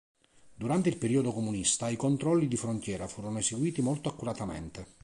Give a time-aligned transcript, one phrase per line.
[0.55, 4.87] Durante il periodo comunista i controlli di frontiera furono eseguiti molto accuratamente.